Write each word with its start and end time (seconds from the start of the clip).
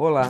Olá, 0.00 0.28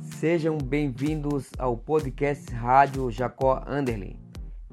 sejam 0.00 0.56
bem-vindos 0.58 1.50
ao 1.58 1.76
podcast 1.76 2.48
Rádio 2.54 3.10
Jacó 3.10 3.60
Anderlin. 3.66 4.16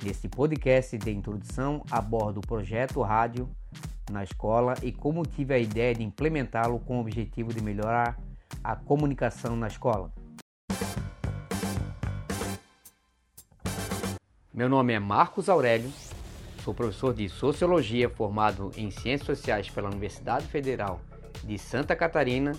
Nesse 0.03 0.29
podcast 0.29 0.95
de 0.99 1.09
introdução 1.09 1.83
abordo 1.89 2.37
o 2.37 2.45
projeto 2.45 3.01
Rádio 3.01 3.49
na 4.11 4.23
escola 4.23 4.75
e 4.83 4.91
como 4.91 5.25
tive 5.25 5.55
a 5.55 5.57
ideia 5.57 5.95
de 5.95 6.03
implementá-lo 6.03 6.79
com 6.81 6.97
o 6.97 7.01
objetivo 7.01 7.51
de 7.51 7.63
melhorar 7.63 8.15
a 8.63 8.75
comunicação 8.75 9.55
na 9.55 9.65
escola. 9.65 10.13
Meu 14.53 14.69
nome 14.69 14.93
é 14.93 14.99
Marcos 14.99 15.49
Aurélio, 15.49 15.91
sou 16.63 16.71
professor 16.71 17.15
de 17.15 17.27
Sociologia 17.27 18.11
formado 18.11 18.69
em 18.77 18.91
Ciências 18.91 19.39
Sociais 19.39 19.67
pela 19.71 19.89
Universidade 19.89 20.45
Federal 20.45 21.01
de 21.43 21.57
Santa 21.57 21.95
Catarina, 21.95 22.51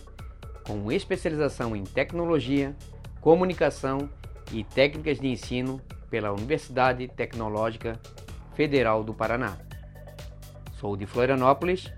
com 0.65 0.91
especialização 0.91 1.77
em 1.77 1.85
Tecnologia, 1.85 2.75
Comunicação 3.21 4.09
e 4.53 4.65
Técnicas 4.65 5.19
de 5.19 5.29
Ensino 5.29 5.81
pela 6.11 6.33
Universidade 6.33 7.09
Tecnológica 7.09 7.99
Federal 8.55 9.05
do 9.05 9.15
Paraná. 9.15 9.57
Sou 10.79 10.97
de 10.97 11.07
Florianópolis, 11.07 11.93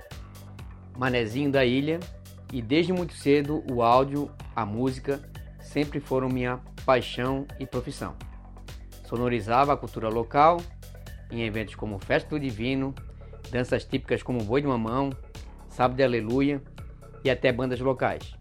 manezinho 0.96 1.50
da 1.50 1.64
ilha, 1.64 2.00
e 2.52 2.62
desde 2.62 2.92
muito 2.92 3.14
cedo 3.14 3.64
o 3.70 3.82
áudio, 3.82 4.30
a 4.54 4.64
música 4.64 5.20
sempre 5.60 6.00
foram 6.00 6.28
minha 6.28 6.60
paixão 6.84 7.46
e 7.58 7.66
profissão. 7.66 8.14
Sonorizava 9.04 9.72
a 9.72 9.76
cultura 9.76 10.08
local 10.08 10.60
em 11.30 11.42
eventos 11.42 11.74
como 11.74 11.98
Festa 11.98 12.30
do 12.30 12.40
Divino, 12.40 12.94
danças 13.50 13.84
típicas 13.84 14.22
como 14.22 14.42
Boi 14.44 14.60
de 14.60 14.66
Mamão, 14.68 15.10
Sábado 15.68 15.96
de 15.96 16.02
Aleluia 16.02 16.62
e 17.24 17.30
até 17.30 17.52
bandas 17.52 17.80
locais. 17.80 18.36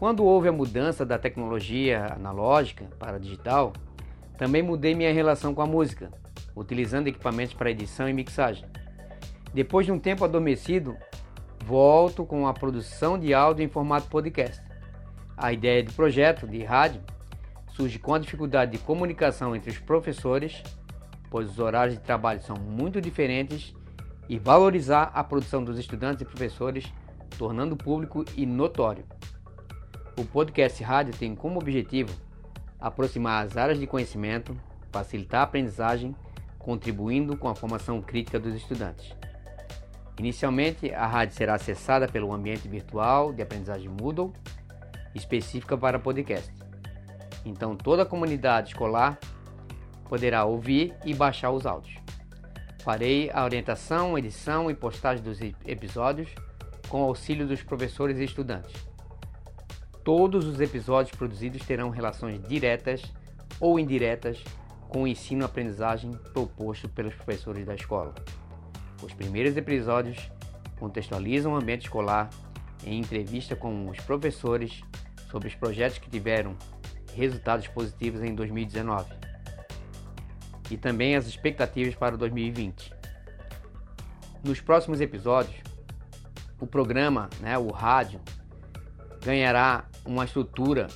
Quando 0.00 0.24
houve 0.24 0.48
a 0.48 0.52
mudança 0.52 1.04
da 1.04 1.18
tecnologia 1.18 2.06
analógica 2.14 2.86
para 2.98 3.20
digital, 3.20 3.74
também 4.38 4.62
mudei 4.62 4.94
minha 4.94 5.12
relação 5.12 5.54
com 5.54 5.60
a 5.60 5.66
música, 5.66 6.10
utilizando 6.56 7.08
equipamentos 7.08 7.52
para 7.52 7.70
edição 7.70 8.08
e 8.08 8.12
mixagem. 8.14 8.64
Depois 9.52 9.84
de 9.84 9.92
um 9.92 9.98
tempo 9.98 10.24
adormecido, 10.24 10.96
volto 11.66 12.24
com 12.24 12.48
a 12.48 12.54
produção 12.54 13.18
de 13.18 13.34
áudio 13.34 13.62
em 13.62 13.68
formato 13.68 14.08
podcast. 14.08 14.62
A 15.36 15.52
ideia 15.52 15.82
do 15.82 15.92
projeto 15.92 16.46
de 16.46 16.64
rádio 16.64 17.02
surge 17.68 17.98
com 17.98 18.14
a 18.14 18.18
dificuldade 18.18 18.72
de 18.72 18.78
comunicação 18.78 19.54
entre 19.54 19.68
os 19.68 19.78
professores, 19.78 20.62
pois 21.30 21.50
os 21.50 21.58
horários 21.58 21.98
de 21.98 22.02
trabalho 22.02 22.40
são 22.40 22.56
muito 22.56 23.02
diferentes, 23.02 23.74
e 24.30 24.38
valorizar 24.38 25.10
a 25.12 25.22
produção 25.22 25.62
dos 25.62 25.78
estudantes 25.78 26.22
e 26.22 26.24
professores, 26.24 26.90
tornando 27.36 27.76
público 27.76 28.24
e 28.34 28.46
notório. 28.46 29.04
O 30.20 30.24
podcast 30.26 30.82
rádio 30.84 31.14
tem 31.16 31.34
como 31.34 31.58
objetivo 31.58 32.14
aproximar 32.78 33.46
as 33.46 33.56
áreas 33.56 33.80
de 33.80 33.86
conhecimento, 33.86 34.54
facilitar 34.92 35.40
a 35.40 35.44
aprendizagem, 35.44 36.14
contribuindo 36.58 37.38
com 37.38 37.48
a 37.48 37.54
formação 37.54 38.02
crítica 38.02 38.38
dos 38.38 38.54
estudantes. 38.54 39.16
Inicialmente, 40.18 40.92
a 40.92 41.06
rádio 41.06 41.34
será 41.34 41.54
acessada 41.54 42.06
pelo 42.06 42.34
ambiente 42.34 42.68
virtual 42.68 43.32
de 43.32 43.40
aprendizagem 43.40 43.88
Moodle, 43.88 44.30
específica 45.14 45.74
para 45.78 45.98
podcast. 45.98 46.52
Então, 47.42 47.74
toda 47.74 48.02
a 48.02 48.06
comunidade 48.06 48.72
escolar 48.72 49.18
poderá 50.06 50.44
ouvir 50.44 50.94
e 51.02 51.14
baixar 51.14 51.50
os 51.50 51.64
áudios. 51.64 51.96
Farei 52.84 53.30
a 53.32 53.42
orientação, 53.42 54.18
edição 54.18 54.70
e 54.70 54.74
postagem 54.74 55.24
dos 55.24 55.40
episódios 55.64 56.28
com 56.90 57.02
auxílio 57.02 57.48
dos 57.48 57.62
professores 57.62 58.18
e 58.18 58.24
estudantes. 58.24 58.90
Todos 60.04 60.46
os 60.46 60.60
episódios 60.60 61.14
produzidos 61.14 61.64
terão 61.66 61.90
relações 61.90 62.42
diretas 62.48 63.02
ou 63.58 63.78
indiretas 63.78 64.42
com 64.88 65.02
o 65.02 65.06
ensino-aprendizagem 65.06 66.10
proposto 66.32 66.88
pelos 66.88 67.14
professores 67.14 67.66
da 67.66 67.74
escola. 67.74 68.14
Os 69.02 69.12
primeiros 69.12 69.56
episódios 69.56 70.30
contextualizam 70.78 71.52
o 71.52 71.56
ambiente 71.56 71.84
escolar 71.84 72.30
em 72.84 72.98
entrevista 72.98 73.54
com 73.54 73.88
os 73.88 74.00
professores 74.00 74.80
sobre 75.30 75.48
os 75.48 75.54
projetos 75.54 75.98
que 75.98 76.10
tiveram 76.10 76.56
resultados 77.14 77.68
positivos 77.68 78.22
em 78.22 78.34
2019 78.34 79.14
e 80.70 80.76
também 80.76 81.16
as 81.16 81.26
expectativas 81.26 81.94
para 81.94 82.16
2020. 82.16 82.92
Nos 84.42 84.60
próximos 84.60 85.00
episódios, 85.00 85.56
o 86.58 86.66
programa, 86.66 87.28
né, 87.40 87.58
o 87.58 87.68
rádio, 87.70 88.20
ganhará 89.22 89.89
uma 90.04 90.24
estrutura 90.24 90.88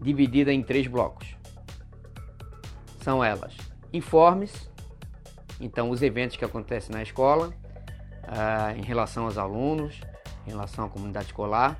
dividida 0.00 0.52
em 0.52 0.62
três 0.62 0.86
blocos. 0.86 1.36
São 3.02 3.22
elas: 3.22 3.56
informes, 3.92 4.70
então, 5.60 5.90
os 5.90 6.02
eventos 6.02 6.36
que 6.36 6.44
acontecem 6.44 6.94
na 6.94 7.02
escola, 7.02 7.48
uh, 7.48 8.78
em 8.78 8.82
relação 8.82 9.24
aos 9.24 9.36
alunos, 9.36 10.00
em 10.46 10.50
relação 10.50 10.86
à 10.86 10.88
comunidade 10.88 11.26
escolar, 11.26 11.78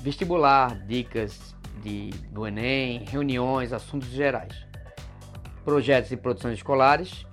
vestibular, 0.00 0.78
dicas 0.86 1.54
de, 1.82 2.10
do 2.30 2.46
Enem, 2.46 3.04
reuniões, 3.04 3.72
assuntos 3.72 4.08
gerais, 4.08 4.66
projetos 5.64 6.12
e 6.12 6.16
produções 6.16 6.54
escolares, 6.54 7.26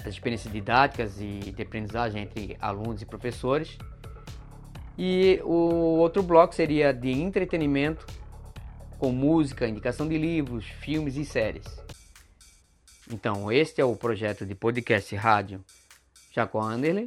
as 0.00 0.14
experiências 0.14 0.52
didáticas 0.52 1.20
e 1.20 1.52
de 1.52 1.62
aprendizagem 1.62 2.22
entre 2.22 2.56
alunos 2.60 3.02
e 3.02 3.06
professores. 3.06 3.76
E 5.00 5.40
o 5.44 5.98
outro 5.98 6.24
bloco 6.24 6.52
seria 6.52 6.92
de 6.92 7.12
entretenimento, 7.12 8.04
com 8.98 9.12
música, 9.12 9.68
indicação 9.68 10.08
de 10.08 10.18
livros, 10.18 10.64
filmes 10.66 11.14
e 11.14 11.24
séries. 11.24 11.64
Então, 13.08 13.50
este 13.52 13.80
é 13.80 13.84
o 13.84 13.94
projeto 13.94 14.44
de 14.44 14.56
podcast 14.56 15.14
rádio 15.14 15.64
Jacó 16.32 16.60
Anderley, 16.60 17.06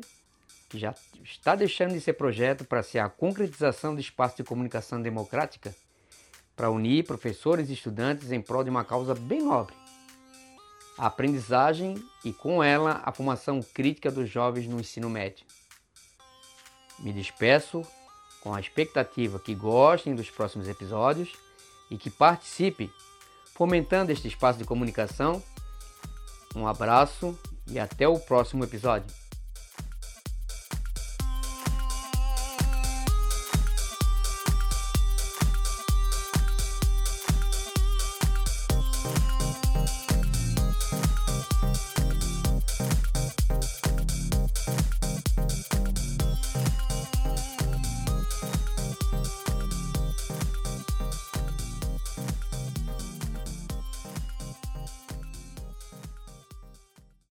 que 0.69 0.79
já 0.79 0.95
está 1.21 1.53
deixando 1.53 1.91
de 1.91 1.99
ser 1.99 2.13
projeto 2.13 2.63
para 2.63 2.81
ser 2.81 2.99
a 2.99 3.09
concretização 3.09 3.93
do 3.93 3.99
espaço 3.99 4.37
de 4.37 4.45
comunicação 4.45 5.01
democrática 5.01 5.75
para 6.55 6.71
unir 6.71 7.05
professores 7.05 7.69
e 7.69 7.73
estudantes 7.73 8.31
em 8.31 8.39
prol 8.39 8.63
de 8.63 8.69
uma 8.69 8.85
causa 8.85 9.13
bem 9.13 9.43
nobre. 9.43 9.75
A 10.97 11.07
aprendizagem 11.07 11.95
e, 12.23 12.31
com 12.31 12.63
ela, 12.63 13.01
a 13.03 13.11
formação 13.11 13.61
crítica 13.61 14.09
dos 14.09 14.29
jovens 14.29 14.65
no 14.65 14.79
ensino 14.79 15.09
médio. 15.09 15.45
Me 17.01 17.11
despeço 17.11 17.81
com 18.41 18.53
a 18.53 18.59
expectativa 18.59 19.39
que 19.39 19.53
gostem 19.53 20.15
dos 20.15 20.29
próximos 20.29 20.67
episódios 20.67 21.33
e 21.89 21.97
que 21.97 22.09
participe, 22.09 22.91
fomentando 23.53 24.11
este 24.11 24.27
espaço 24.27 24.57
de 24.57 24.65
comunicação 24.65 25.41
um 26.55 26.67
abraço 26.67 27.37
e 27.67 27.79
até 27.79 28.07
o 28.07 28.19
próximo 28.19 28.63
episódio. 28.63 29.20